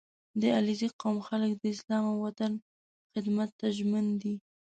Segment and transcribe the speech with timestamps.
[0.41, 2.51] •د علیزي قوم خلک د اسلام او وطن
[3.11, 4.33] خدمت ته ژمن دي.